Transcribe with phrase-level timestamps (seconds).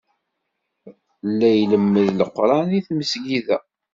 [1.37, 3.57] La ilemmed Leqran deg tmesgida.